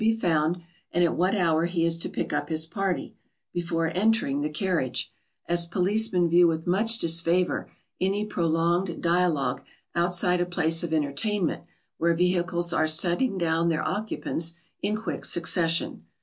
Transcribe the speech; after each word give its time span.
]be 0.01 0.11
found, 0.11 0.57
and 0.91 1.03
at 1.03 1.15
what 1.15 1.35
hour 1.35 1.65
he 1.65 1.85
is 1.85 1.95
to 1.95 2.09
pick 2.09 2.33
up 2.33 2.49
his 2.49 2.65
party, 2.65 3.13
before 3.53 3.89
entering 3.95 4.41
the 4.41 4.49
carriage, 4.49 5.13
as 5.47 5.67
policemen 5.67 6.27
view 6.27 6.47
with 6.47 6.65
much 6.65 6.97
disfavour 6.97 7.69
any 7.99 8.25
prolonged 8.25 8.99
dialogue 9.03 9.61
outside 9.93 10.41
a 10.41 10.43
place 10.47 10.81
of 10.81 10.91
entertainment 10.91 11.61
where 11.99 12.15
vehicles 12.15 12.73
are 12.73 12.87
setting 12.87 13.37
down 13.37 13.69
their 13.69 13.87
occupants 13.87 14.55
in 14.81 14.95
quick 14.97 15.23
succession. 15.23 16.03